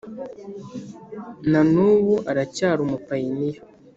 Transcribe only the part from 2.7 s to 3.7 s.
umupayiniya